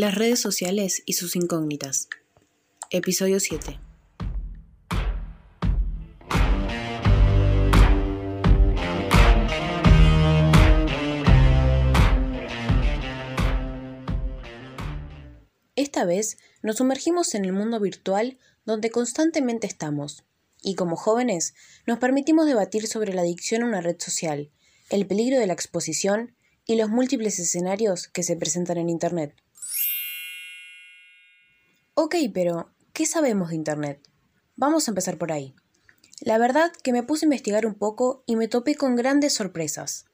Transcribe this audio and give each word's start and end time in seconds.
Las 0.00 0.14
redes 0.14 0.38
sociales 0.38 1.02
y 1.06 1.14
sus 1.14 1.34
incógnitas. 1.34 2.08
Episodio 2.90 3.40
7. 3.40 3.80
Esta 15.74 16.04
vez 16.04 16.36
nos 16.62 16.76
sumergimos 16.76 17.34
en 17.34 17.44
el 17.44 17.52
mundo 17.52 17.80
virtual 17.80 18.38
donde 18.64 18.92
constantemente 18.92 19.66
estamos, 19.66 20.22
y 20.62 20.76
como 20.76 20.94
jóvenes 20.94 21.54
nos 21.88 21.98
permitimos 21.98 22.46
debatir 22.46 22.86
sobre 22.86 23.12
la 23.12 23.22
adicción 23.22 23.64
a 23.64 23.66
una 23.66 23.80
red 23.80 23.96
social, 23.98 24.52
el 24.90 25.08
peligro 25.08 25.40
de 25.40 25.48
la 25.48 25.54
exposición 25.54 26.36
y 26.66 26.76
los 26.76 26.88
múltiples 26.88 27.40
escenarios 27.40 28.06
que 28.06 28.22
se 28.22 28.36
presentan 28.36 28.78
en 28.78 28.90
Internet. 28.90 29.34
Ok, 32.00 32.14
pero 32.32 32.70
¿qué 32.92 33.06
sabemos 33.06 33.48
de 33.48 33.56
Internet? 33.56 34.00
Vamos 34.54 34.86
a 34.86 34.92
empezar 34.92 35.18
por 35.18 35.32
ahí. 35.32 35.56
La 36.20 36.38
verdad 36.38 36.70
que 36.84 36.92
me 36.92 37.02
puse 37.02 37.24
a 37.24 37.26
investigar 37.26 37.66
un 37.66 37.74
poco 37.74 38.22
y 38.24 38.36
me 38.36 38.46
topé 38.46 38.76
con 38.76 38.94
grandes 38.94 39.34
sorpresas. 39.34 40.04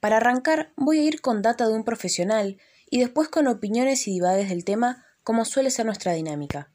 Para 0.00 0.18
arrancar 0.18 0.70
voy 0.76 0.98
a 0.98 1.04
ir 1.04 1.22
con 1.22 1.40
data 1.40 1.66
de 1.66 1.72
un 1.72 1.82
profesional 1.82 2.58
y 2.90 3.00
después 3.00 3.30
con 3.30 3.46
opiniones 3.46 4.06
y 4.06 4.10
divagues 4.10 4.50
del 4.50 4.66
tema 4.66 5.06
como 5.22 5.46
suele 5.46 5.70
ser 5.70 5.86
nuestra 5.86 6.12
dinámica. 6.12 6.70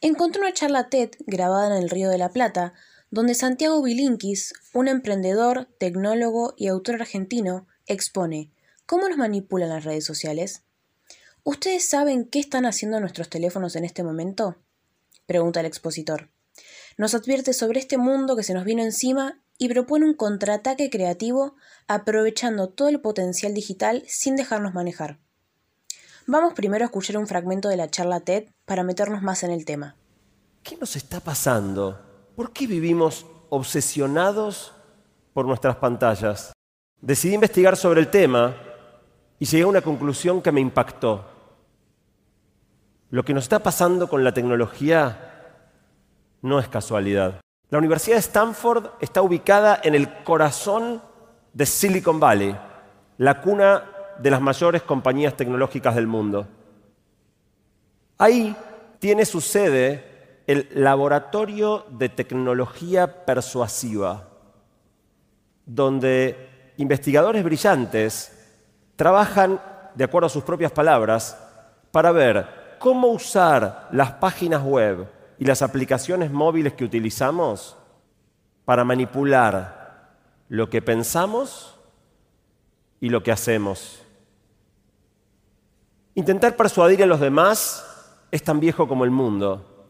Encontré 0.00 0.40
una 0.40 0.54
charla 0.54 0.88
TED 0.88 1.10
grabada 1.26 1.76
en 1.76 1.82
el 1.82 1.90
Río 1.90 2.08
de 2.08 2.16
la 2.16 2.30
Plata 2.30 2.72
donde 3.10 3.34
Santiago 3.34 3.82
Bilinkis, 3.82 4.54
un 4.72 4.88
emprendedor, 4.88 5.68
tecnólogo 5.76 6.54
y 6.56 6.68
autor 6.68 6.94
argentino, 6.94 7.66
expone 7.84 8.50
cómo 8.86 9.10
nos 9.10 9.18
manipulan 9.18 9.68
las 9.68 9.84
redes 9.84 10.06
sociales. 10.06 10.62
¿Ustedes 11.44 11.88
saben 11.88 12.24
qué 12.24 12.38
están 12.38 12.66
haciendo 12.66 13.00
nuestros 13.00 13.28
teléfonos 13.28 13.76
en 13.76 13.84
este 13.84 14.02
momento? 14.02 14.56
pregunta 15.26 15.60
el 15.60 15.66
expositor. 15.66 16.28
Nos 16.98 17.14
advierte 17.14 17.52
sobre 17.52 17.78
este 17.78 17.98
mundo 17.98 18.36
que 18.36 18.42
se 18.42 18.52
nos 18.52 18.64
vino 18.64 18.82
encima 18.82 19.40
y 19.58 19.68
propone 19.68 20.06
un 20.06 20.14
contraataque 20.14 20.90
creativo 20.90 21.54
aprovechando 21.86 22.68
todo 22.68 22.88
el 22.88 23.00
potencial 23.00 23.54
digital 23.54 24.02
sin 24.08 24.34
dejarnos 24.34 24.74
manejar. 24.74 25.20
Vamos 26.26 26.54
primero 26.54 26.84
a 26.84 26.86
escuchar 26.86 27.16
un 27.16 27.26
fragmento 27.26 27.68
de 27.68 27.76
la 27.76 27.90
charla 27.90 28.20
TED 28.20 28.48
para 28.64 28.82
meternos 28.82 29.22
más 29.22 29.42
en 29.42 29.50
el 29.50 29.64
tema. 29.64 29.96
¿Qué 30.62 30.76
nos 30.76 30.96
está 30.96 31.20
pasando 31.20 32.10
¿Por 32.40 32.54
qué 32.54 32.66
vivimos 32.66 33.26
obsesionados 33.50 34.72
por 35.34 35.44
nuestras 35.44 35.76
pantallas? 35.76 36.54
Decidí 37.02 37.34
investigar 37.34 37.76
sobre 37.76 38.00
el 38.00 38.08
tema 38.08 38.56
y 39.38 39.44
llegué 39.44 39.64
a 39.64 39.66
una 39.66 39.82
conclusión 39.82 40.40
que 40.40 40.50
me 40.50 40.62
impactó. 40.62 41.29
Lo 43.10 43.24
que 43.24 43.34
nos 43.34 43.44
está 43.44 43.58
pasando 43.58 44.08
con 44.08 44.22
la 44.22 44.32
tecnología 44.32 45.30
no 46.42 46.60
es 46.60 46.68
casualidad. 46.68 47.40
La 47.68 47.78
Universidad 47.78 48.16
de 48.16 48.20
Stanford 48.20 48.86
está 49.00 49.20
ubicada 49.22 49.80
en 49.82 49.94
el 49.94 50.22
corazón 50.22 51.02
de 51.52 51.66
Silicon 51.66 52.20
Valley, 52.20 52.56
la 53.18 53.40
cuna 53.40 53.84
de 54.18 54.30
las 54.30 54.40
mayores 54.40 54.82
compañías 54.82 55.36
tecnológicas 55.36 55.94
del 55.96 56.06
mundo. 56.06 56.46
Ahí 58.18 58.54
tiene 59.00 59.24
su 59.24 59.40
sede 59.40 60.42
el 60.46 60.68
Laboratorio 60.74 61.86
de 61.90 62.08
Tecnología 62.10 63.24
Persuasiva, 63.24 64.28
donde 65.66 66.72
investigadores 66.76 67.42
brillantes 67.42 68.36
trabajan, 68.94 69.60
de 69.94 70.04
acuerdo 70.04 70.26
a 70.26 70.30
sus 70.30 70.44
propias 70.44 70.72
palabras, 70.72 71.36
para 71.90 72.12
ver 72.12 72.59
cómo 72.80 73.08
usar 73.08 73.88
las 73.92 74.12
páginas 74.12 74.64
web 74.64 75.06
y 75.38 75.44
las 75.44 75.60
aplicaciones 75.60 76.32
móviles 76.32 76.72
que 76.72 76.84
utilizamos 76.84 77.76
para 78.64 78.84
manipular 78.84 80.16
lo 80.48 80.70
que 80.70 80.80
pensamos 80.80 81.78
y 82.98 83.10
lo 83.10 83.22
que 83.22 83.32
hacemos. 83.32 84.02
Intentar 86.14 86.56
persuadir 86.56 87.02
a 87.02 87.06
los 87.06 87.20
demás 87.20 87.86
es 88.30 88.42
tan 88.42 88.58
viejo 88.58 88.88
como 88.88 89.04
el 89.04 89.10
mundo. 89.10 89.86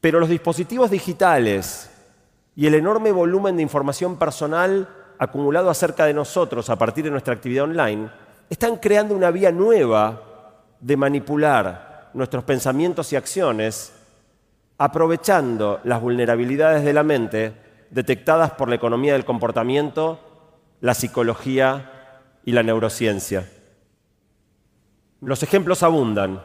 Pero 0.00 0.20
los 0.20 0.30
dispositivos 0.30 0.90
digitales 0.90 1.90
y 2.56 2.66
el 2.66 2.74
enorme 2.74 3.12
volumen 3.12 3.56
de 3.56 3.62
información 3.62 4.18
personal 4.18 4.88
acumulado 5.18 5.68
acerca 5.68 6.06
de 6.06 6.14
nosotros 6.14 6.70
a 6.70 6.78
partir 6.78 7.04
de 7.04 7.10
nuestra 7.10 7.34
actividad 7.34 7.64
online 7.64 8.10
están 8.48 8.76
creando 8.76 9.14
una 9.14 9.30
vía 9.30 9.52
nueva 9.52 10.33
de 10.80 10.96
manipular 10.96 12.10
nuestros 12.14 12.44
pensamientos 12.44 13.12
y 13.12 13.16
acciones 13.16 13.92
aprovechando 14.78 15.80
las 15.84 16.00
vulnerabilidades 16.00 16.84
de 16.84 16.92
la 16.92 17.02
mente 17.02 17.54
detectadas 17.90 18.52
por 18.52 18.68
la 18.68 18.74
economía 18.74 19.12
del 19.12 19.24
comportamiento, 19.24 20.18
la 20.80 20.94
psicología 20.94 21.92
y 22.44 22.52
la 22.52 22.62
neurociencia. 22.62 23.48
Los 25.20 25.42
ejemplos 25.42 25.82
abundan. 25.82 26.42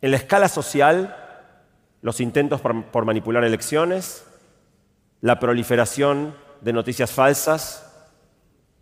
En 0.00 0.10
la 0.10 0.16
escala 0.16 0.48
social, 0.48 1.16
los 2.02 2.20
intentos 2.20 2.60
por, 2.60 3.04
manipular 3.06 3.44
elecciones, 3.44 4.26
la 5.22 5.40
proliferación 5.40 6.34
de 6.60 6.74
noticias 6.74 7.10
falsas, 7.10 7.90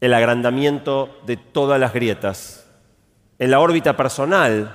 el 0.00 0.14
agrandamiento 0.14 1.20
de 1.26 1.36
todas 1.36 1.78
las 1.78 1.92
grietas. 1.92 2.66
En 3.42 3.50
la 3.50 3.58
órbita 3.58 3.96
personal, 3.96 4.72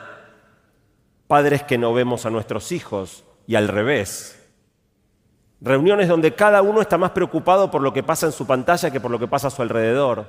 padres 1.26 1.64
que 1.64 1.78
no 1.78 1.94
vemos 1.94 2.26
a 2.26 2.30
nuestros 2.30 2.74
hijos 2.74 3.24
y 3.48 3.56
al 3.56 3.70
revés. 3.70 4.46
Reuniones 5.62 6.10
donde 6.10 6.36
cada 6.36 6.62
uno 6.62 6.82
está 6.82 6.98
más 6.98 7.12
preocupado 7.12 7.72
por 7.72 7.82
lo 7.82 7.94
que 7.94 8.04
pasa 8.04 8.26
en 8.26 8.34
su 8.34 8.46
pantalla 8.46 8.92
que 8.92 9.00
por 9.00 9.10
lo 9.10 9.20
que 9.20 9.30
pasa 9.30 9.48
a 9.48 9.52
su 9.52 9.62
alrededor. 9.62 10.28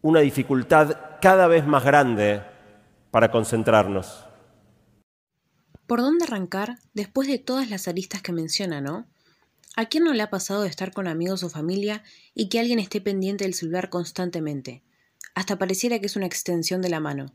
Una 0.00 0.18
dificultad 0.18 0.96
cada 1.20 1.46
vez 1.46 1.64
más 1.64 1.84
grande 1.84 2.42
para 3.12 3.30
concentrarnos. 3.30 4.26
¿Por 5.86 6.00
dónde 6.00 6.24
arrancar 6.24 6.80
después 6.92 7.28
de 7.28 7.38
todas 7.38 7.70
las 7.70 7.86
aristas 7.86 8.20
que 8.20 8.32
menciona, 8.32 8.80
no? 8.80 9.06
¿A 9.76 9.84
quién 9.84 10.02
no 10.02 10.12
le 10.12 10.24
ha 10.24 10.30
pasado 10.30 10.62
de 10.62 10.68
estar 10.68 10.92
con 10.92 11.06
amigos 11.06 11.44
o 11.44 11.50
familia 11.50 12.02
y 12.34 12.48
que 12.48 12.58
alguien 12.58 12.80
esté 12.80 13.00
pendiente 13.00 13.44
del 13.44 13.54
celular 13.54 13.90
constantemente? 13.90 14.82
Hasta 15.34 15.58
pareciera 15.58 15.98
que 15.98 16.06
es 16.06 16.16
una 16.16 16.26
extensión 16.26 16.82
de 16.82 16.88
la 16.88 17.00
mano. 17.00 17.34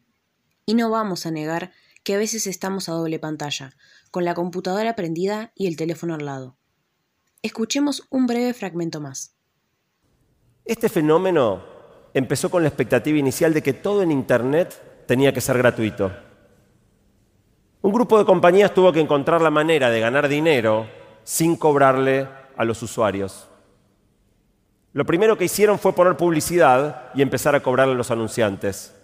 Y 0.66 0.76
no 0.76 0.90
vamos 0.90 1.26
a 1.26 1.32
negar 1.32 1.72
que 2.04 2.16
a 2.16 2.18
veces 2.18 2.48
estamos 2.48 2.90
a 2.90 2.94
doble 2.94 3.20
pantalla, 3.20 3.74
con 4.12 4.26
la 4.26 4.34
computadora 4.34 4.96
prendida 4.96 5.52
y 5.56 5.68
el 5.68 5.76
teléfono 5.76 6.14
al 6.16 6.26
lado. 6.26 6.58
Escuchemos 7.42 8.08
un 8.10 8.28
breve 8.28 8.54
fragmento 8.54 9.02
más. 9.02 9.36
Este 10.66 10.90
fenómeno 10.90 11.64
empezó 12.14 12.50
con 12.50 12.64
la 12.64 12.70
expectativa 12.70 13.18
inicial 13.18 13.54
de 13.54 13.64
que 13.64 13.74
todo 13.74 14.02
en 14.04 14.12
Internet 14.12 15.06
tenía 15.08 15.34
que 15.34 15.42
ser 15.42 15.58
gratuito 15.58 16.12
un 17.88 17.94
grupo 17.94 18.18
de 18.18 18.26
compañías 18.26 18.74
tuvo 18.74 18.92
que 18.92 19.00
encontrar 19.00 19.42
la 19.42 19.50
manera 19.50 19.90
de 19.90 20.02
ganar 20.02 20.28
dinero 20.28 20.88
sin 21.24 21.56
cobrarle 21.56 22.28
a 22.58 22.66
los 22.66 22.84
usuarios. 22.84 23.48
Lo 24.98 25.06
primero 25.06 25.38
que 25.38 25.46
hicieron 25.46 25.78
fue 25.78 25.94
poner 25.94 26.18
publicidad 26.18 27.12
y 27.14 27.22
empezar 27.22 27.54
a 27.54 27.60
cobrarle 27.60 27.94
a 27.94 27.98
los 27.98 28.10
anunciantes. 28.10 28.96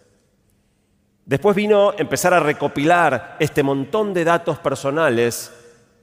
Después 1.24 1.56
vino 1.56 1.94
empezar 1.96 2.34
a 2.34 2.40
recopilar 2.40 3.38
este 3.40 3.62
montón 3.62 4.12
de 4.12 4.24
datos 4.24 4.58
personales 4.58 5.54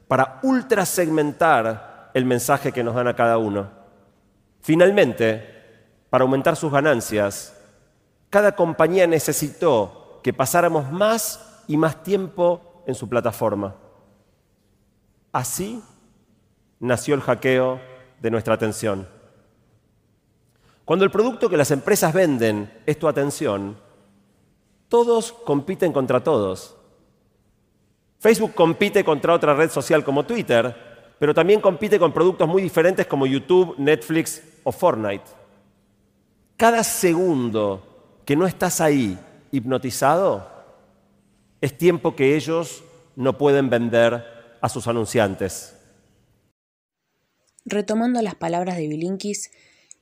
para 0.06 0.38
ultra 0.44 0.86
segmentar 0.86 2.12
el 2.14 2.24
mensaje 2.24 2.70
que 2.70 2.84
nos 2.84 2.94
dan 2.94 3.08
a 3.08 3.16
cada 3.16 3.36
uno. 3.38 3.68
Finalmente, 4.60 5.44
para 6.08 6.22
aumentar 6.22 6.54
sus 6.54 6.70
ganancias, 6.70 7.60
cada 8.30 8.52
compañía 8.52 9.08
necesitó 9.08 10.20
que 10.22 10.32
pasáramos 10.32 10.88
más 10.92 11.64
y 11.66 11.76
más 11.76 12.04
tiempo 12.04 12.84
en 12.86 12.94
su 12.94 13.08
plataforma. 13.08 13.74
Así 15.32 15.82
nació 16.78 17.16
el 17.16 17.22
hackeo 17.22 17.80
de 18.20 18.30
nuestra 18.30 18.54
atención. 18.54 19.18
Cuando 20.84 21.04
el 21.04 21.10
producto 21.10 21.48
que 21.48 21.56
las 21.56 21.70
empresas 21.70 22.12
venden 22.12 22.70
es 22.86 22.98
tu 22.98 23.08
atención, 23.08 23.78
todos 24.88 25.32
compiten 25.32 25.92
contra 25.92 26.22
todos. 26.22 26.76
Facebook 28.18 28.54
compite 28.54 29.04
contra 29.04 29.32
otra 29.32 29.54
red 29.54 29.70
social 29.70 30.04
como 30.04 30.26
Twitter, 30.26 30.74
pero 31.18 31.32
también 31.32 31.60
compite 31.60 31.98
con 31.98 32.12
productos 32.12 32.48
muy 32.48 32.62
diferentes 32.62 33.06
como 33.06 33.26
YouTube, 33.26 33.74
Netflix 33.78 34.42
o 34.64 34.72
Fortnite. 34.72 35.24
Cada 36.56 36.82
segundo 36.84 38.20
que 38.24 38.36
no 38.36 38.46
estás 38.46 38.80
ahí 38.80 39.18
hipnotizado, 39.50 40.46
es 41.60 41.76
tiempo 41.76 42.16
que 42.16 42.36
ellos 42.36 42.82
no 43.16 43.36
pueden 43.36 43.70
vender 43.70 44.24
a 44.60 44.68
sus 44.68 44.86
anunciantes. 44.86 45.76
Retomando 47.64 48.22
las 48.22 48.34
palabras 48.34 48.76
de 48.76 48.88
Bilinkis, 48.88 49.50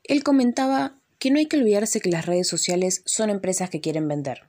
él 0.08 0.24
comentaba 0.24 0.98
que 1.18 1.30
no 1.30 1.38
hay 1.38 1.46
que 1.46 1.58
olvidarse 1.58 2.00
que 2.00 2.10
las 2.10 2.26
redes 2.26 2.48
sociales 2.48 3.02
son 3.04 3.30
empresas 3.30 3.70
que 3.70 3.80
quieren 3.80 4.08
vender. 4.08 4.42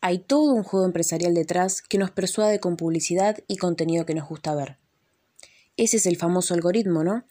hay 0.00 0.20
todo 0.20 0.54
un 0.54 0.62
juego 0.62 0.86
empresarial 0.86 1.34
detrás 1.34 1.82
que 1.82 1.98
nos 1.98 2.12
persuade 2.12 2.60
con 2.60 2.76
publicidad 2.76 3.38
y 3.48 3.56
contenido 3.56 4.06
que 4.06 4.14
nos 4.14 4.28
gusta 4.28 4.54
ver. 4.54 4.78
Ese 5.76 5.96
es 5.96 6.06
el 6.06 6.16
famoso 6.16 6.54
algoritmo, 6.54 7.02
¿no? 7.02 7.24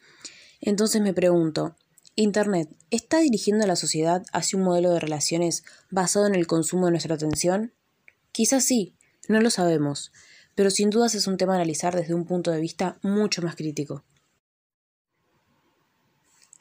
Entonces 0.60 1.02
me 1.02 1.14
pregunto, 1.14 1.78
¿Internet 2.20 2.68
está 2.90 3.20
dirigiendo 3.20 3.64
a 3.64 3.68
la 3.68 3.76
sociedad 3.76 4.26
hacia 4.34 4.58
un 4.58 4.66
modelo 4.66 4.90
de 4.92 5.00
relaciones 5.00 5.64
basado 5.92 6.26
en 6.26 6.36
el 6.36 6.48
consumo 6.48 6.88
de 6.88 6.92
nuestra 6.92 7.14
atención? 7.14 7.74
Quizás 8.32 8.66
sí, 8.66 8.96
no 9.30 9.40
lo 9.40 9.50
sabemos, 9.52 10.12
pero 10.56 10.72
sin 10.72 10.90
dudas 10.90 11.14
es 11.14 11.28
un 11.28 11.38
tema 11.38 11.54
a 11.54 11.58
analizar 11.58 11.96
desde 11.96 12.16
un 12.16 12.26
punto 12.26 12.52
de 12.52 12.60
vista 12.60 12.98
mucho 13.04 13.42
más 13.44 13.56
crítico. 13.56 14.04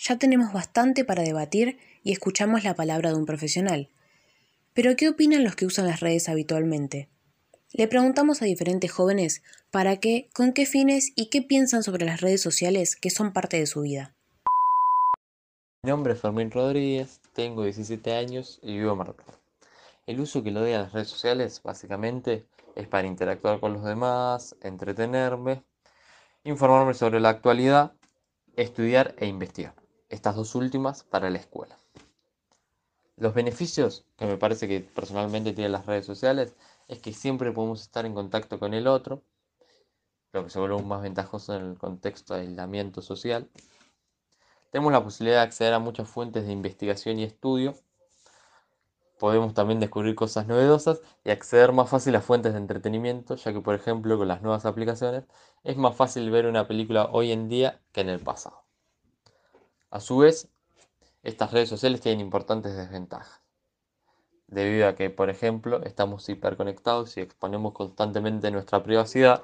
Ya 0.09 0.19
tenemos 0.19 0.53
bastante 0.53 1.05
para 1.05 1.25
debatir 1.25 1.79
y 2.05 2.13
escuchamos 2.13 2.63
la 2.63 2.77
palabra 2.77 3.11
de 3.11 3.17
un 3.17 3.27
profesional. 3.27 3.91
Pero 4.73 4.95
¿qué 4.95 5.09
opinan 5.09 5.43
los 5.43 5.57
que 5.57 5.67
usan 5.67 5.89
las 5.89 5.99
redes 5.99 6.29
habitualmente? 6.29 7.09
Le 7.73 7.89
preguntamos 7.89 8.41
a 8.41 8.45
diferentes 8.45 8.93
jóvenes 8.93 9.43
para 9.73 9.97
qué, 9.97 10.29
con 10.33 10.53
qué 10.53 10.65
fines 10.65 11.11
y 11.17 11.29
qué 11.29 11.43
piensan 11.43 11.83
sobre 11.83 12.05
las 12.05 12.21
redes 12.21 12.41
sociales 12.41 12.95
que 12.95 13.11
son 13.11 13.33
parte 13.33 13.59
de 13.59 13.67
su 13.67 13.81
vida. 13.81 14.15
Mi 15.83 15.91
nombre 15.91 16.13
es 16.13 16.21
Fermín 16.21 16.53
Rodríguez, 16.53 17.21
tengo 17.33 17.65
17 17.65 18.15
años 18.15 18.61
y 18.63 18.79
vivo 18.79 18.93
en 18.93 18.99
Mar 18.99 19.17
El 20.07 20.21
uso 20.21 20.41
que 20.45 20.53
le 20.53 20.61
doy 20.61 20.73
a 20.75 20.83
las 20.83 20.93
redes 20.93 21.09
sociales 21.09 21.61
básicamente 21.65 22.47
es 22.77 22.87
para 22.87 23.09
interactuar 23.09 23.59
con 23.59 23.73
los 23.73 23.83
demás, 23.83 24.55
entretenerme, 24.63 25.65
informarme 26.45 26.95
sobre 26.95 27.19
la 27.19 27.31
actualidad, 27.31 27.93
estudiar 28.55 29.17
e 29.19 29.27
investigar. 29.27 29.75
Estas 30.09 30.37
dos 30.37 30.55
últimas 30.55 31.03
para 31.03 31.31
la 31.31 31.39
escuela. 31.39 31.77
Los 33.17 33.35
beneficios 33.35 34.05
que 34.17 34.27
me 34.27 34.37
parece 34.37 34.69
que 34.69 34.81
personalmente 34.81 35.53
tienen 35.53 35.73
las 35.73 35.87
redes 35.87 36.07
sociales 36.07 36.55
es 36.87 37.01
que 37.01 37.13
siempre 37.13 37.51
podemos 37.51 37.83
estar 37.83 38.07
en 38.07 38.15
contacto 38.15 38.61
con 38.61 38.73
el 38.73 38.87
otro, 38.87 39.25
lo 40.33 40.45
que 40.45 40.51
se 40.51 40.61
vuelve 40.61 40.81
más 40.83 41.03
ventajoso 41.03 41.57
en 41.57 41.65
el 41.65 41.79
contexto 41.79 42.35
de 42.35 42.43
aislamiento 42.43 43.03
social. 43.03 43.51
Tenemos 44.71 44.93
la 44.93 45.03
posibilidad 45.03 45.39
de 45.39 45.43
acceder 45.43 45.73
a 45.75 45.81
muchas 45.81 46.09
fuentes 46.09 46.47
de 46.47 46.53
investigación 46.53 47.19
y 47.19 47.25
estudio. 47.25 47.75
Podemos 49.19 49.55
también 49.55 49.81
descubrir 49.81 50.15
cosas 50.15 50.47
novedosas 50.47 51.01
y 51.25 51.31
acceder 51.31 51.73
más 51.73 51.89
fácil 51.89 52.15
a 52.15 52.21
fuentes 52.21 52.53
de 52.53 52.59
entretenimiento, 52.59 53.35
ya 53.35 53.53
que 53.53 53.61
por 53.61 53.75
ejemplo 53.75 54.19
con 54.19 54.29
las 54.29 54.43
nuevas 54.43 54.67
aplicaciones 54.67 55.25
es 55.65 55.77
más 55.77 55.97
fácil 55.97 56.31
ver 56.31 56.47
una 56.47 56.69
película 56.69 57.09
hoy 57.11 57.33
en 57.33 57.49
día 57.49 57.81
que 57.91 58.03
en 58.03 58.11
el 58.11 58.21
pasado. 58.21 58.66
A 59.97 60.01
su 60.01 60.19
vez, 60.19 60.51
estas 61.23 61.53
redes 61.53 61.71
sociales 61.71 62.03
tienen 62.03 62.21
importantes 62.21 62.77
desventajas, 62.77 63.41
debido 64.47 64.89
a 64.89 64.95
que, 64.95 65.09
por 65.09 65.31
ejemplo, 65.31 65.83
estamos 65.85 66.29
hiperconectados 66.29 67.17
y 67.17 67.23
exponemos 67.23 67.73
constantemente 67.73 68.51
nuestra 68.51 68.83
privacidad, 68.83 69.43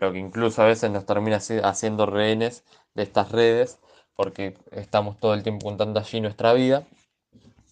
lo 0.00 0.10
que 0.10 0.18
incluso 0.18 0.60
a 0.60 0.66
veces 0.66 0.90
nos 0.90 1.06
termina 1.06 1.38
haciendo 1.62 2.04
rehenes 2.04 2.64
de 2.94 3.04
estas 3.04 3.30
redes 3.30 3.78
porque 4.16 4.58
estamos 4.72 5.20
todo 5.20 5.34
el 5.34 5.44
tiempo 5.44 5.66
contando 5.66 6.00
allí 6.00 6.20
nuestra 6.20 6.52
vida. 6.52 6.84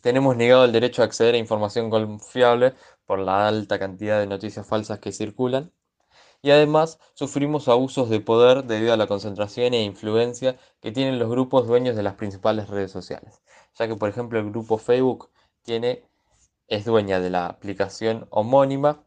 Tenemos 0.03 0.37
negado 0.37 0.65
el 0.65 0.71
derecho 0.71 1.03
a 1.03 1.07
acceder 1.07 1.35
a 1.35 1.39
información 1.39 1.91
confiable 1.91 2.75
por 3.07 3.19
la 3.19 3.49
alta 3.49 3.81
cantidad 3.81 4.21
de 4.21 4.29
noticias 4.29 4.65
falsas 4.65 5.01
que 5.01 5.11
circulan. 5.11 5.73
Y 6.43 6.51
además 6.51 6.99
sufrimos 7.15 7.69
abusos 7.69 8.11
de 8.11 8.21
poder 8.21 8.65
debido 8.65 8.93
a 8.93 8.97
la 8.97 9.07
concentración 9.07 9.75
e 9.75 9.85
influencia 9.85 10.57
que 10.81 10.91
tienen 10.91 11.21
los 11.21 11.31
grupos 11.31 11.69
dueños 11.69 11.95
de 11.95 12.03
las 12.03 12.15
principales 12.15 12.69
redes 12.69 12.91
sociales. 12.91 13.41
Ya 13.79 13.87
que 13.87 13.95
por 13.95 14.09
ejemplo 14.09 14.41
el 14.41 14.51
grupo 14.51 14.77
Facebook 14.77 15.31
tiene, 15.63 16.03
es 16.67 16.85
dueña 16.85 17.21
de 17.21 17.31
la 17.31 17.47
aplicación 17.47 18.27
homónima 18.31 19.05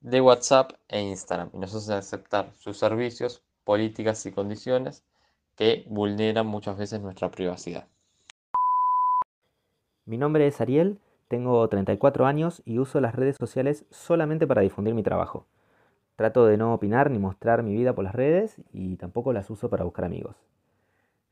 de 0.00 0.20
WhatsApp 0.20 0.72
e 0.88 1.00
Instagram 1.00 1.50
y 1.54 1.58
nos 1.58 1.74
hace 1.74 1.94
aceptar 1.94 2.52
sus 2.58 2.76
servicios, 2.76 3.42
políticas 3.64 4.24
y 4.26 4.32
condiciones 4.32 5.02
que 5.56 5.86
vulneran 5.88 6.46
muchas 6.46 6.76
veces 6.76 7.00
nuestra 7.00 7.30
privacidad. 7.30 7.88
Mi 10.04 10.18
nombre 10.18 10.46
es 10.46 10.60
Ariel, 10.60 11.00
tengo 11.28 11.66
34 11.68 12.26
años 12.26 12.62
y 12.66 12.78
uso 12.78 13.00
las 13.00 13.14
redes 13.14 13.36
sociales 13.36 13.86
solamente 13.90 14.46
para 14.46 14.60
difundir 14.60 14.94
mi 14.94 15.02
trabajo. 15.02 15.46
Trato 16.16 16.46
de 16.46 16.56
no 16.56 16.72
opinar 16.72 17.10
ni 17.10 17.18
mostrar 17.18 17.62
mi 17.62 17.74
vida 17.74 17.94
por 17.94 18.04
las 18.04 18.14
redes 18.14 18.56
y 18.72 18.96
tampoco 18.96 19.34
las 19.34 19.50
uso 19.50 19.68
para 19.68 19.84
buscar 19.84 20.06
amigos. 20.06 20.36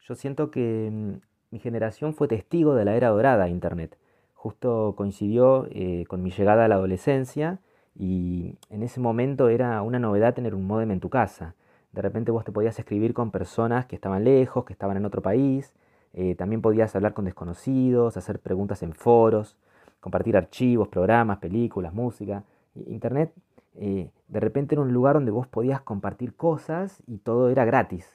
Yo 0.06 0.14
siento 0.14 0.50
que 0.50 0.90
mm, 0.92 1.12
mi 1.50 1.58
generación 1.58 2.12
fue 2.12 2.28
testigo 2.28 2.74
de 2.74 2.84
la 2.84 2.94
era 2.94 3.08
dorada 3.08 3.44
de 3.44 3.50
Internet. 3.50 3.96
Justo 4.34 4.92
coincidió 4.94 5.66
eh, 5.70 6.04
con 6.06 6.22
mi 6.22 6.30
llegada 6.30 6.66
a 6.66 6.68
la 6.68 6.74
adolescencia 6.74 7.60
y 7.96 8.56
en 8.68 8.82
ese 8.82 9.00
momento 9.00 9.48
era 9.48 9.80
una 9.80 9.98
novedad 9.98 10.34
tener 10.34 10.54
un 10.54 10.66
modem 10.66 10.90
en 10.90 11.00
tu 11.00 11.08
casa. 11.08 11.54
De 11.92 12.02
repente 12.02 12.30
vos 12.30 12.44
te 12.44 12.52
podías 12.52 12.78
escribir 12.78 13.14
con 13.14 13.30
personas 13.30 13.86
que 13.86 13.94
estaban 13.94 14.24
lejos, 14.24 14.66
que 14.66 14.74
estaban 14.74 14.98
en 14.98 15.06
otro 15.06 15.22
país. 15.22 15.72
Eh, 16.12 16.34
también 16.34 16.60
podías 16.60 16.94
hablar 16.94 17.14
con 17.14 17.24
desconocidos, 17.24 18.18
hacer 18.18 18.38
preguntas 18.38 18.82
en 18.82 18.92
foros, 18.92 19.56
compartir 20.00 20.36
archivos, 20.36 20.88
programas, 20.88 21.38
películas, 21.38 21.94
música. 21.94 22.42
Internet 22.74 23.32
eh, 23.76 24.10
de 24.28 24.40
repente 24.40 24.74
era 24.74 24.82
un 24.82 24.92
lugar 24.92 25.14
donde 25.14 25.30
vos 25.30 25.46
podías 25.46 25.80
compartir 25.80 26.34
cosas 26.34 27.02
y 27.06 27.18
todo 27.18 27.50
era 27.50 27.64
gratis. 27.64 28.08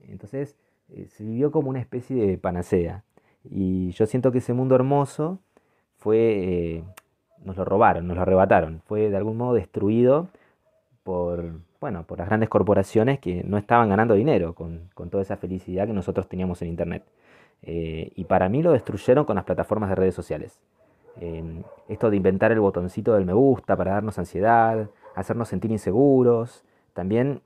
Entonces 0.00 0.56
eh, 0.88 1.06
se 1.08 1.24
vivió 1.24 1.50
como 1.50 1.70
una 1.70 1.80
especie 1.80 2.26
de 2.26 2.38
panacea. 2.38 3.04
Y 3.44 3.90
yo 3.92 4.06
siento 4.06 4.32
que 4.32 4.38
ese 4.38 4.54
mundo 4.54 4.74
hermoso 4.74 5.38
fue, 5.98 6.82
nos 7.44 7.56
lo 7.56 7.64
robaron, 7.64 8.06
nos 8.06 8.16
lo 8.16 8.22
arrebataron, 8.22 8.80
fue 8.86 9.10
de 9.10 9.16
algún 9.16 9.36
modo 9.36 9.54
destruido 9.54 10.28
por, 11.02 11.60
bueno, 11.80 12.04
por 12.06 12.18
las 12.18 12.28
grandes 12.28 12.48
corporaciones 12.48 13.18
que 13.18 13.44
no 13.44 13.58
estaban 13.58 13.90
ganando 13.90 14.14
dinero 14.14 14.54
con, 14.54 14.88
toda 15.10 15.22
esa 15.22 15.36
felicidad 15.36 15.86
que 15.86 15.92
nosotros 15.92 16.28
teníamos 16.28 16.62
en 16.62 16.68
Internet. 16.68 17.04
Eh, 17.62 18.12
y 18.14 18.24
para 18.24 18.48
mí 18.48 18.62
lo 18.62 18.72
destruyeron 18.72 19.24
con 19.24 19.36
las 19.36 19.44
plataformas 19.44 19.90
de 19.90 19.94
redes 19.94 20.14
sociales. 20.14 20.60
Esto 21.88 22.10
de 22.10 22.16
inventar 22.16 22.50
el 22.50 22.58
botoncito 22.58 23.14
del 23.14 23.24
me 23.24 23.32
gusta 23.32 23.76
para 23.76 23.92
darnos 23.92 24.18
ansiedad, 24.18 24.88
hacernos 25.14 25.48
sentir 25.48 25.70
inseguros, 25.70 26.64
también 26.92 27.42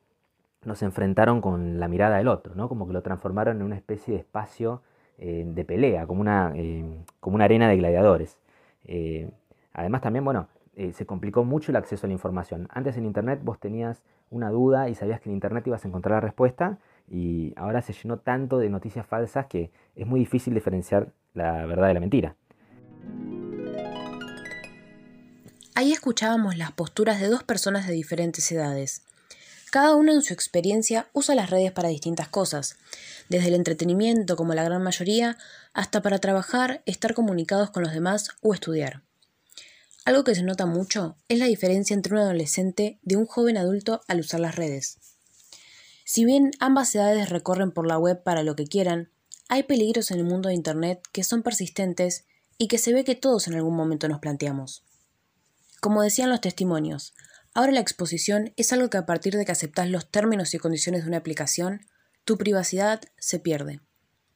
nos 0.64 0.82
enfrentaron 0.82 1.40
con 1.40 1.78
la 1.78 1.88
mirada 1.88 2.18
del 2.18 2.28
otro, 2.28 2.54
¿no? 2.54 2.68
como 2.68 2.86
que 2.86 2.92
lo 2.92 3.02
transformaron 3.02 3.58
en 3.58 3.62
una 3.62 3.76
especie 3.76 4.14
de 4.14 4.20
espacio 4.20 4.82
eh, 5.18 5.44
de 5.46 5.64
pelea, 5.64 6.06
como 6.06 6.20
una, 6.20 6.52
em, 6.54 7.04
como 7.20 7.36
una 7.36 7.44
arena 7.44 7.68
de 7.68 7.76
gladiadores. 7.76 8.38
Eh, 8.84 9.30
además 9.72 10.00
también, 10.02 10.24
bueno, 10.24 10.48
se 10.92 11.06
complicó 11.06 11.42
mucho 11.42 11.72
el 11.72 11.76
acceso 11.76 12.06
a 12.06 12.08
la 12.08 12.12
información. 12.12 12.68
Antes 12.70 12.96
en 12.96 13.04
Internet 13.04 13.40
vos 13.42 13.58
tenías 13.58 14.04
una 14.30 14.48
duda 14.50 14.88
y 14.88 14.94
sabías 14.94 15.20
que 15.20 15.28
en 15.28 15.34
Internet 15.34 15.66
ibas 15.66 15.84
a 15.84 15.88
encontrar 15.88 16.16
la 16.16 16.20
respuesta 16.20 16.78
y 17.10 17.52
ahora 17.56 17.82
se 17.82 17.92
llenó 17.92 18.18
tanto 18.18 18.58
de 18.58 18.68
noticias 18.68 19.06
falsas 19.06 19.46
que 19.46 19.70
es 19.96 20.06
muy 20.06 20.20
difícil 20.20 20.54
diferenciar 20.54 21.08
la 21.34 21.66
verdad 21.66 21.88
de 21.88 21.94
la 21.94 22.00
mentira. 22.00 22.36
Ahí 25.78 25.92
escuchábamos 25.92 26.58
las 26.58 26.72
posturas 26.72 27.20
de 27.20 27.28
dos 27.28 27.44
personas 27.44 27.86
de 27.86 27.92
diferentes 27.92 28.50
edades. 28.50 29.02
Cada 29.70 29.94
una 29.94 30.12
en 30.12 30.22
su 30.22 30.34
experiencia 30.34 31.08
usa 31.12 31.36
las 31.36 31.50
redes 31.50 31.70
para 31.70 31.88
distintas 31.88 32.26
cosas, 32.26 32.74
desde 33.28 33.46
el 33.46 33.54
entretenimiento 33.54 34.34
como 34.34 34.54
la 34.54 34.64
gran 34.64 34.82
mayoría, 34.82 35.38
hasta 35.74 36.02
para 36.02 36.18
trabajar, 36.18 36.82
estar 36.84 37.14
comunicados 37.14 37.70
con 37.70 37.84
los 37.84 37.92
demás 37.92 38.30
o 38.42 38.54
estudiar. 38.54 39.04
Algo 40.04 40.24
que 40.24 40.34
se 40.34 40.42
nota 40.42 40.66
mucho 40.66 41.16
es 41.28 41.38
la 41.38 41.46
diferencia 41.46 41.94
entre 41.94 42.14
un 42.14 42.22
adolescente 42.22 42.98
de 43.02 43.14
un 43.14 43.26
joven 43.26 43.56
adulto 43.56 44.00
al 44.08 44.18
usar 44.18 44.40
las 44.40 44.56
redes. 44.56 44.98
Si 46.04 46.24
bien 46.24 46.50
ambas 46.58 46.92
edades 46.92 47.28
recorren 47.28 47.70
por 47.70 47.86
la 47.86 47.98
web 47.98 48.24
para 48.24 48.42
lo 48.42 48.56
que 48.56 48.66
quieran, 48.66 49.12
hay 49.48 49.62
peligros 49.62 50.10
en 50.10 50.18
el 50.18 50.24
mundo 50.24 50.48
de 50.48 50.56
Internet 50.56 51.02
que 51.12 51.22
son 51.22 51.44
persistentes 51.44 52.24
y 52.58 52.66
que 52.66 52.78
se 52.78 52.92
ve 52.92 53.04
que 53.04 53.14
todos 53.14 53.46
en 53.46 53.54
algún 53.54 53.76
momento 53.76 54.08
nos 54.08 54.18
planteamos. 54.18 54.82
Como 55.80 56.02
decían 56.02 56.30
los 56.30 56.40
testimonios, 56.40 57.14
ahora 57.54 57.72
la 57.72 57.80
exposición 57.80 58.52
es 58.56 58.72
algo 58.72 58.90
que 58.90 58.98
a 58.98 59.06
partir 59.06 59.36
de 59.36 59.44
que 59.44 59.52
aceptas 59.52 59.88
los 59.88 60.10
términos 60.10 60.52
y 60.54 60.58
condiciones 60.58 61.02
de 61.02 61.08
una 61.08 61.18
aplicación, 61.18 61.86
tu 62.24 62.36
privacidad 62.36 63.00
se 63.18 63.38
pierde. 63.38 63.80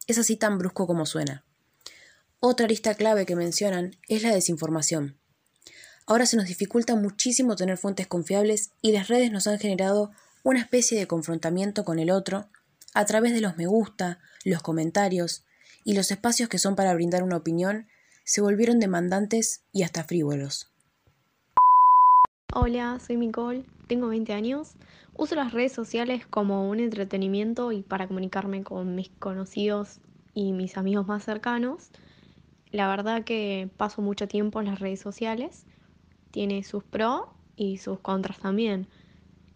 Es 0.07 0.19
así 0.19 0.37
tan 0.37 0.59
brusco 0.59 0.87
como 0.87 1.05
suena. 1.05 1.45
Otra 2.39 2.67
lista 2.67 2.95
clave 2.95 3.27
que 3.27 3.37
mencionan 3.37 3.97
es 4.09 4.23
la 4.23 4.33
desinformación. 4.33 5.19
Ahora 6.07 6.27
se 6.27 6.37
nos 6.37 6.47
dificulta 6.47 6.97
muchísimo 6.97 7.57
tener 7.57 7.77
fuentes 7.77 8.07
confiables 8.07 8.71
y 8.81 8.93
las 8.93 9.09
redes 9.09 9.31
nos 9.31 9.47
han 9.47 9.59
generado 9.59 10.11
una 10.43 10.61
especie 10.61 10.99
de 10.99 11.07
confrontamiento 11.07 11.85
con 11.85 11.99
el 11.99 12.11
otro 12.11 12.49
a 12.95 13.05
través 13.05 13.33
de 13.33 13.41
los 13.41 13.57
me 13.57 13.67
gusta, 13.67 14.19
los 14.45 14.63
comentarios 14.63 15.45
y 15.85 15.95
los 15.95 16.11
espacios 16.11 16.49
que 16.49 16.59
son 16.59 16.77
para 16.77 16.95
brindar 16.95 17.23
una 17.23 17.37
opinión 17.37 17.89
se 18.25 18.41
volvieron 18.41 18.79
demandantes 18.79 19.63
y 19.73 19.83
hasta 19.83 20.05
frívolos. 20.05 20.72
Hola, 22.55 22.99
soy 23.01 23.17
Nicole, 23.17 23.65
tengo 23.87 24.09
20 24.09 24.35
años. 24.35 24.77
Uso 25.15 25.35
las 25.37 25.55
redes 25.55 25.73
sociales 25.73 26.27
como 26.27 26.69
un 26.69 26.81
entretenimiento 26.81 27.73
y 27.73 27.83
para 27.83 28.07
comunicarme 28.07 28.63
con 28.63 28.95
mis 28.95 29.09
conocidos 29.09 30.01
y 30.35 30.53
mis 30.53 30.77
amigos 30.77 31.07
más 31.07 31.25
cercanos. 31.25 31.91
La 32.71 32.89
verdad 32.89 33.25
que 33.25 33.71
paso 33.79 34.03
mucho 34.03 34.29
tiempo 34.29 34.61
en 34.61 34.67
las 34.67 34.81
redes 34.81 35.01
sociales 35.01 35.65
tiene 36.31 36.63
sus 36.63 36.85
pros 36.85 37.23
y 37.57 37.79
sus 37.79 38.01
contras 38.01 38.39
también. 38.39 38.87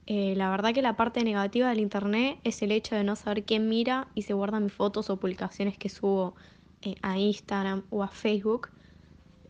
Eh, 0.07 0.35
la 0.35 0.49
verdad 0.49 0.73
que 0.73 0.81
la 0.81 0.97
parte 0.97 1.23
negativa 1.23 1.69
del 1.69 1.81
internet 1.81 2.39
es 2.45 2.63
el 2.63 2.73
hecho 2.73 2.95
de 2.95 3.05
no 3.05 3.15
saber 3.15 3.45
quién 3.45 3.69
mira 3.69 4.09
y 4.15 4.23
se 4.23 4.33
guarda 4.33 4.59
mis 4.59 4.73
fotos 4.73 5.11
o 5.11 5.19
publicaciones 5.19 5.77
que 5.77 5.91
subo 5.91 6.35
eh, 6.81 6.95
a 7.03 7.19
Instagram 7.19 7.85
o 7.91 8.03
a 8.03 8.09
Facebook. 8.09 8.71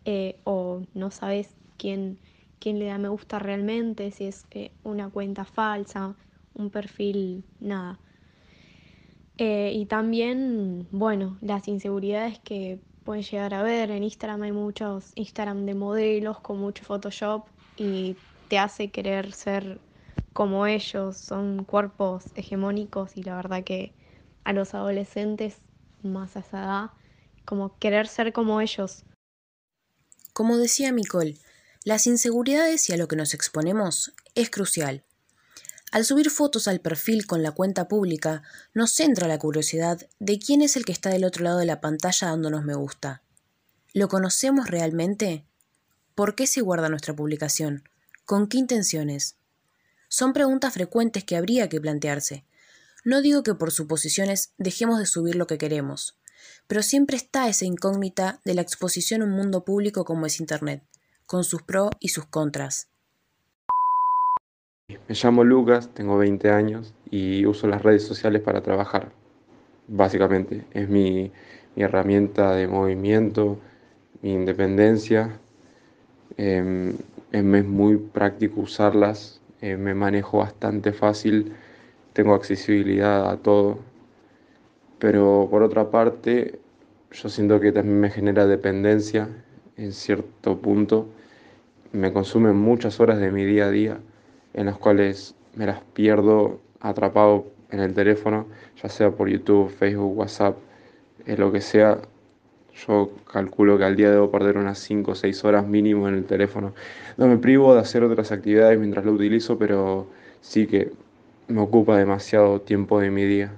Eh, 0.05 0.41
o 0.43 0.83
no 0.95 1.13
sabes 1.13 1.55
quién, 1.77 2.19
quién 2.59 2.79
le 2.79 2.87
da 2.87 2.99
me 2.99 3.09
gusta 3.09 3.39
realmente, 3.39 4.11
si 4.11 4.27
es 4.27 4.47
una 4.83 5.09
cuenta 5.11 5.45
falsa, 5.45 6.15
un 6.55 6.71
perfil, 6.71 7.45
nada. 7.61 7.99
y 9.39 9.87
también, 9.87 10.89
bueno, 10.91 11.37
las 11.43 11.69
inseguridades 11.69 12.39
que 12.41 12.81
pueden 13.07 13.23
llegar 13.23 13.55
a 13.55 13.63
ver. 13.63 13.91
En 13.91 14.03
Instagram 14.03 14.43
hay 14.43 14.53
muchos 14.53 15.13
Instagram 15.15 15.65
de 15.65 15.75
modelos 15.75 16.41
con 16.41 16.59
mucho 16.59 16.85
Photoshop 16.85 17.47
y 17.77 18.17
te 18.49 18.59
hace 18.59 18.91
querer 18.91 19.33
ser 19.33 19.81
como 20.33 20.67
ellos, 20.67 21.17
son 21.17 21.65
cuerpos 21.65 22.25
hegemónicos 22.35 23.17
y 23.17 23.23
la 23.23 23.37
verdad 23.37 23.65
que 23.65 23.95
a 24.45 24.53
los 24.53 24.75
adolescentes 24.75 25.59
más 26.03 26.37
a 26.37 26.41
esa 26.41 26.63
edad, 26.63 26.91
como 27.45 27.79
querer 27.79 28.07
ser 28.07 28.33
como 28.33 28.61
ellos. 28.61 29.05
Como 30.33 30.59
decía 30.59 30.93
Nicole, 30.93 31.37
las 31.87 32.09
inseguridades 32.09 32.89
y 32.89 32.95
a 32.95 32.97
lo 32.97 33.07
que 33.07 33.15
nos 33.15 33.33
exponemos 33.33 34.13
es 34.35 34.51
crucial. 34.51 35.05
Al 35.93 36.05
subir 36.05 36.31
fotos 36.31 36.67
al 36.67 36.81
perfil 36.81 37.29
con 37.29 37.45
la 37.45 37.53
cuenta 37.53 37.87
pública, 37.87 38.43
nos 38.75 38.91
centra 38.91 39.29
la 39.29 39.39
curiosidad 39.39 40.05
de 40.19 40.41
quién 40.41 40.63
es 40.63 40.75
el 40.77 40.85
que 40.85 40.91
está 40.91 41.11
del 41.11 41.25
otro 41.25 41.45
lado 41.45 41.59
de 41.59 41.65
la 41.65 41.81
pantalla 41.81 42.27
dándonos 42.27 42.65
me 42.65 42.75
gusta. 42.75 43.23
¿Lo 43.95 44.09
conocemos 44.09 44.69
realmente? 44.69 45.47
¿Por 46.17 46.35
qué 46.35 46.49
se 46.49 46.61
guarda 46.61 46.89
nuestra 46.89 47.15
publicación? 47.15 47.89
¿Con 48.25 48.49
qué 48.49 48.59
intenciones? 48.59 49.37
Son 50.09 50.33
preguntas 50.33 50.75
frecuentes 50.75 51.23
que 51.23 51.37
habría 51.37 51.69
que 51.69 51.81
plantearse. 51.81 52.45
No 53.05 53.23
digo 53.23 53.45
que 53.45 53.55
por 53.55 53.71
suposiciones 53.71 54.51
dejemos 54.59 54.99
de 54.99 55.07
subir 55.07 55.37
lo 55.37 55.47
que 55.47 55.57
queremos, 55.57 56.19
pero 56.67 56.83
siempre 56.83 57.17
está 57.17 57.49
esa 57.49 57.65
incógnita 57.65 58.41
de 58.45 58.55
la 58.55 58.63
exposición 58.63 59.23
a 59.23 59.27
un 59.27 59.31
mundo 59.31 59.65
público 59.65 60.05
como 60.05 60.27
es 60.27 60.41
Internet, 60.41 60.83
con 61.27 61.45
sus 61.45 61.63
pros 61.63 61.91
y 62.01 62.09
sus 62.09 62.27
contras. 62.27 62.89
Me 65.09 65.15
llamo 65.15 65.45
Lucas, 65.45 65.91
tengo 65.93 66.17
20 66.19 66.51
años 66.51 66.95
y 67.11 67.45
uso 67.47 67.67
las 67.67 67.83
redes 67.83 68.07
sociales 68.07 68.43
para 68.43 68.63
trabajar. 68.63 69.13
Básicamente, 69.89 70.65
es 70.73 70.89
mi, 70.89 71.33
herramienta 71.77 72.53
de 72.53 72.69
movimiento, 72.69 73.59
mi 74.23 74.33
independencia. 74.33 75.39
Em, 76.37 76.97
es 77.33 77.45
muy 77.45 77.97
práctico 77.97 78.63
usarlas 78.63 79.41
eh, 79.63 79.77
me 79.77 79.95
manejo 79.95 80.39
bastante 80.39 80.93
fácil, 80.93 81.55
tengo 82.13 82.35
accesibilidad 82.35 83.31
a 83.31 83.39
todo, 83.39 83.79
pero 84.99 85.49
por 85.51 85.63
otra 85.63 85.91
parte 85.91 86.61
yo 87.11 87.29
siento 87.29 87.59
que 87.61 87.73
también 87.73 88.01
me 88.01 88.11
genera 88.11 88.47
dependencia 88.47 89.29
en 89.77 89.93
cierto 89.93 90.59
punto, 90.59 91.09
me 91.97 92.13
consumen 92.13 92.57
muchas 92.57 93.01
horas 93.01 93.19
de 93.19 93.33
mi 93.33 93.45
día 93.45 93.67
a 93.67 93.71
día 93.71 93.99
en 94.55 94.67
las 94.67 94.77
cuales 94.77 95.35
me 95.55 95.67
las 95.67 95.81
pierdo 95.95 96.61
atrapado 96.81 97.47
en 97.71 97.81
el 97.81 97.95
teléfono, 97.95 98.47
ya 98.83 98.89
sea 98.89 99.11
por 99.11 99.29
YouTube, 99.29 99.71
Facebook, 99.71 100.17
WhatsApp, 100.17 100.57
es 101.25 101.39
lo 101.39 101.51
que 101.51 101.61
sea, 101.61 101.99
yo 102.87 103.11
calculo 103.31 103.79
que 103.79 103.85
al 103.85 103.97
día 103.97 104.11
debo 104.11 104.31
perder 104.31 104.59
unas 104.59 104.79
5 104.79 105.11
o 105.11 105.15
6 105.15 105.45
horas 105.45 105.67
mínimo 105.67 106.09
en 106.09 106.15
el 106.15 106.25
teléfono. 106.27 106.75
No 107.17 107.27
me 107.27 107.39
privo 107.39 107.75
de 107.75 107.81
hacer 107.81 108.05
otras 108.05 108.31
actividades 108.31 108.79
mientras 108.79 109.05
lo 109.05 109.13
utilizo, 109.13 109.59
pero 109.59 110.07
sí 110.41 110.67
que 110.67 110.93
me 111.49 111.61
ocupa 111.61 111.97
demasiado 111.97 112.61
tiempo 112.61 113.01
de 113.01 113.11
mi 113.11 113.25
día. 113.25 113.55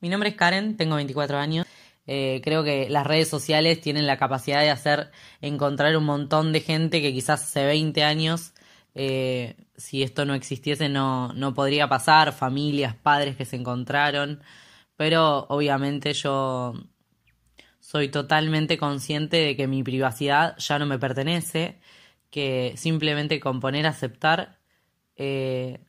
Mi 0.00 0.08
nombre 0.08 0.28
es 0.28 0.36
Karen, 0.36 0.76
tengo 0.76 0.96
24 0.96 1.38
años. 1.38 1.66
Eh, 2.10 2.40
creo 2.42 2.64
que 2.64 2.88
las 2.88 3.06
redes 3.06 3.28
sociales 3.28 3.82
tienen 3.82 4.06
la 4.06 4.16
capacidad 4.16 4.62
de 4.62 4.70
hacer 4.70 5.10
encontrar 5.42 5.94
un 5.94 6.04
montón 6.04 6.52
de 6.54 6.62
gente 6.62 7.02
que 7.02 7.12
quizás 7.12 7.42
hace 7.42 7.66
20 7.66 8.02
años, 8.02 8.54
eh, 8.94 9.56
si 9.76 10.02
esto 10.02 10.24
no 10.24 10.34
existiese, 10.34 10.88
no, 10.88 11.34
no 11.34 11.52
podría 11.52 11.88
pasar, 11.88 12.32
familias, 12.32 12.94
padres 12.96 13.36
que 13.36 13.44
se 13.44 13.56
encontraron. 13.56 14.42
Pero 14.96 15.46
obviamente 15.50 16.14
yo 16.14 16.74
soy 17.80 18.08
totalmente 18.10 18.78
consciente 18.78 19.36
de 19.38 19.56
que 19.56 19.66
mi 19.68 19.82
privacidad 19.82 20.56
ya 20.58 20.78
no 20.78 20.86
me 20.86 20.98
pertenece, 20.98 21.78
que 22.30 22.74
simplemente 22.76 23.40
con 23.40 23.60
poner 23.60 23.86
aceptar 23.86 24.58
eh, 25.16 25.80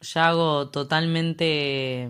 ya 0.00 0.28
hago 0.28 0.70
totalmente 0.70 2.08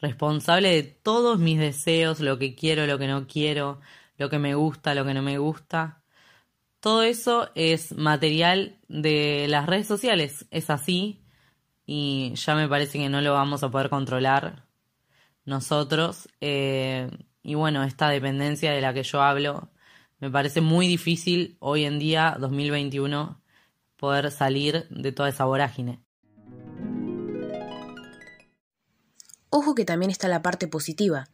responsable 0.00 0.70
de 0.70 0.82
todos 0.82 1.38
mis 1.38 1.58
deseos, 1.58 2.20
lo 2.20 2.38
que 2.38 2.54
quiero, 2.54 2.86
lo 2.86 2.98
que 2.98 3.06
no 3.06 3.26
quiero, 3.26 3.80
lo 4.18 4.30
que 4.30 4.38
me 4.38 4.54
gusta, 4.54 4.94
lo 4.94 5.04
que 5.04 5.14
no 5.14 5.22
me 5.22 5.38
gusta. 5.38 6.02
Todo 6.80 7.02
eso 7.02 7.50
es 7.54 7.96
material 7.96 8.78
de 8.88 9.46
las 9.48 9.66
redes 9.66 9.86
sociales, 9.86 10.46
es 10.50 10.70
así 10.70 11.24
y 11.86 12.34
ya 12.36 12.54
me 12.54 12.68
parece 12.68 12.98
que 12.98 13.08
no 13.08 13.20
lo 13.20 13.32
vamos 13.34 13.62
a 13.62 13.70
poder 13.70 13.90
controlar 13.90 14.66
nosotros. 15.44 16.28
Eh, 16.40 17.10
y 17.42 17.54
bueno, 17.54 17.84
esta 17.84 18.08
dependencia 18.10 18.72
de 18.72 18.80
la 18.80 18.94
que 18.94 19.04
yo 19.04 19.22
hablo, 19.22 19.70
me 20.20 20.30
parece 20.30 20.60
muy 20.60 20.86
difícil 20.88 21.56
hoy 21.60 21.84
en 21.84 21.98
día, 21.98 22.36
2021, 22.40 23.40
poder 23.96 24.30
salir 24.30 24.86
de 24.90 25.12
toda 25.12 25.28
esa 25.30 25.44
vorágine. 25.44 26.05
Ojo 29.50 29.74
que 29.74 29.84
también 29.84 30.10
está 30.10 30.28
la 30.28 30.42
parte 30.42 30.68
positiva, 30.68 31.28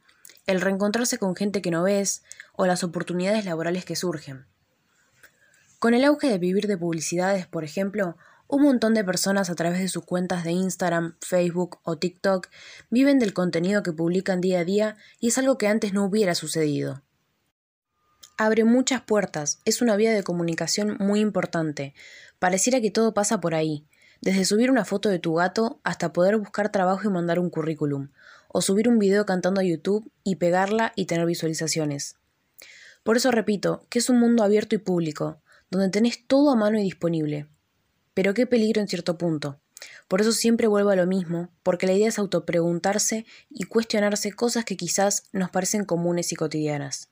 el 0.47 0.61
reencontrarse 0.61 1.19
con 1.19 1.35
gente 1.37 1.63
que 1.63 1.71
no 1.71 1.83
ves 1.83 2.23
o 2.55 2.67
las 2.67 2.85
oportunidades 2.85 3.45
laborales 3.45 3.85
que 3.85 3.97
surgen. 3.97 4.47
Con 5.79 5.95
el 5.95 6.05
auge 6.05 6.29
de 6.29 6.39
vivir 6.39 6.67
de 6.69 6.79
publicidades, 6.79 7.47
por 7.47 7.65
ejemplo, 7.65 8.17
un 8.47 8.63
montón 8.63 8.93
de 8.93 9.03
personas 9.03 9.49
a 9.49 9.55
través 9.55 9.81
de 9.81 9.89
sus 9.89 10.05
cuentas 10.05 10.45
de 10.45 10.53
Instagram, 10.53 11.17
Facebook 11.21 11.79
o 11.85 11.97
TikTok 11.97 12.49
viven 12.91 13.19
del 13.19 13.33
contenido 13.33 13.83
que 13.83 13.93
publican 13.93 14.43
día 14.43 14.61
a 14.61 14.65
día 14.65 14.97
y 15.19 15.29
es 15.29 15.39
algo 15.39 15.57
que 15.57 15.69
antes 15.69 15.95
no 15.95 16.05
hubiera 16.05 16.35
sucedido. 16.35 17.03
Abre 18.37 18.65
muchas 18.65 19.01
puertas, 19.01 19.61
es 19.65 19.81
una 19.81 19.97
vía 19.97 20.13
de 20.13 20.23
comunicación 20.23 20.97
muy 21.01 21.21
importante. 21.21 21.95
Pareciera 22.39 22.81
que 22.81 22.91
todo 22.91 23.15
pasa 23.15 23.41
por 23.41 23.55
ahí, 23.55 23.87
desde 24.23 24.45
subir 24.45 24.71
una 24.71 24.85
foto 24.85 25.09
de 25.09 25.19
tu 25.19 25.35
gato 25.35 25.81
hasta 25.83 26.13
poder 26.13 26.37
buscar 26.39 26.71
trabajo 26.71 27.09
y 27.09 27.13
mandar 27.13 27.39
un 27.39 27.51
currículum, 27.51 28.11
o 28.49 28.63
subir 28.63 28.89
un 28.89 28.99
video 28.99 29.27
cantando 29.27 29.61
a 29.61 29.65
YouTube 29.65 30.11
y 30.23 30.37
pegarla 30.37 30.93
y 30.95 31.07
tener 31.07 31.27
visualizaciones. 31.27 32.17
Por 33.03 33.17
eso 33.17 33.33
repito 33.33 33.85
que 33.91 33.99
es 33.99 34.09
un 34.09 34.21
mundo 34.21 34.45
abierto 34.45 34.77
y 34.77 34.79
público, 34.79 35.43
donde 35.71 35.89
tenés 35.89 36.25
todo 36.27 36.53
a 36.53 36.57
mano 36.57 36.79
y 36.79 36.85
disponible. 36.85 37.49
Pero 38.15 38.33
qué 38.33 38.47
peligro 38.47 38.81
en 38.81 38.89
cierto 38.89 39.19
punto. 39.19 39.59
Por 40.07 40.21
eso 40.21 40.31
siempre 40.31 40.69
vuelvo 40.69 40.91
a 40.91 40.97
lo 40.97 41.07
mismo, 41.07 41.49
porque 41.65 41.89
la 41.89 41.95
idea 41.95 42.09
es 42.09 42.19
autopreguntarse 42.21 43.27
y 43.51 43.65
cuestionarse 43.65 44.33
cosas 44.33 44.65
que 44.65 44.77
quizás 44.77 45.25
nos 45.33 45.51
parecen 45.51 45.85
comunes 45.85 46.31
y 46.31 46.37
cotidianas. 46.37 47.09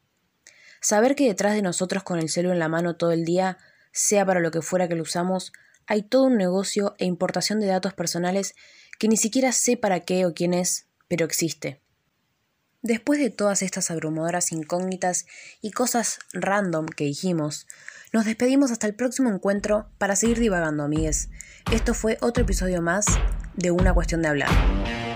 Saber 0.80 1.16
que 1.16 1.26
detrás 1.26 1.54
de 1.54 1.62
nosotros 1.62 2.04
con 2.04 2.20
el 2.20 2.28
celo 2.28 2.52
en 2.52 2.60
la 2.60 2.68
mano 2.68 2.94
todo 2.94 3.10
el 3.10 3.24
día, 3.24 3.58
sea 3.90 4.24
para 4.24 4.38
lo 4.38 4.52
que 4.52 4.62
fuera 4.62 4.86
que 4.86 4.94
lo 4.94 5.02
usamos, 5.02 5.52
hay 5.90 6.02
todo 6.02 6.26
un 6.26 6.36
negocio 6.36 6.94
e 6.98 7.04
importación 7.04 7.58
de 7.58 7.66
datos 7.66 7.94
personales 7.94 8.54
que 9.00 9.08
ni 9.08 9.16
siquiera 9.16 9.50
sé 9.50 9.76
para 9.76 9.98
qué 9.98 10.24
o 10.24 10.32
quién 10.32 10.54
es, 10.54 10.86
pero 11.08 11.26
existe. 11.26 11.82
Después 12.80 13.18
de 13.18 13.30
todas 13.30 13.60
estas 13.60 13.90
abrumadoras 13.90 14.52
incógnitas 14.52 15.26
y 15.60 15.72
cosas 15.72 16.20
random 16.32 16.86
que 16.86 17.06
dijimos, 17.06 17.66
nos 18.12 18.24
despedimos 18.24 18.70
hasta 18.70 18.86
el 18.86 18.94
próximo 18.94 19.30
encuentro 19.30 19.90
para 19.98 20.14
seguir 20.14 20.38
divagando, 20.38 20.84
amigues. 20.84 21.28
Esto 21.72 21.92
fue 21.92 22.18
otro 22.20 22.44
episodio 22.44 22.80
más 22.82 23.06
de 23.56 23.72
Una 23.72 23.92
cuestión 23.92 24.22
de 24.22 24.28
hablar. 24.28 25.09